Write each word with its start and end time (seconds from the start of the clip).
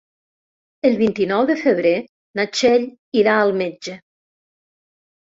El 0.89 0.95
vint-i-nou 1.01 1.43
de 1.49 1.55
febrer 1.59 1.91
na 2.39 2.45
Txell 2.55 2.87
irà 3.21 3.35
al 3.41 3.53
metge. 3.61 3.95